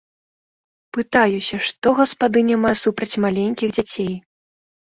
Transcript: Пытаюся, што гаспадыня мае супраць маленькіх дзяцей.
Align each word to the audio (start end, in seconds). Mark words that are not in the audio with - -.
Пытаюся, 0.97 1.59
што 1.67 1.87
гаспадыня 1.99 2.57
мае 2.65 2.73
супраць 2.85 3.19
маленькіх 3.27 3.69
дзяцей. 3.81 4.13